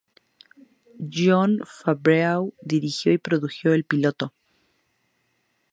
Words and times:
Jon 1.11 1.59
Favreau 1.63 2.55
dirigió 2.63 3.13
y 3.13 3.19
produjo 3.19 3.69
el 3.69 3.83
piloto. 3.83 4.33